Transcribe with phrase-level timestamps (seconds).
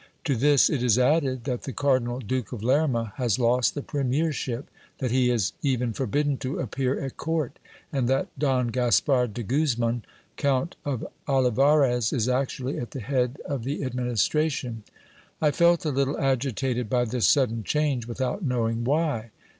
[0.23, 4.67] To this it is added, that the cardinal Duke of Lerma has lost the premiership,
[4.97, 7.59] that he is even forbidden to appear at court,
[7.93, 10.03] and that Don Gaspard de Guzman,
[10.37, 14.81] Count of Olivarez, is actually at the head of the administration.
[15.39, 19.29] I felt a little agitated by this sudden change, without knowing why.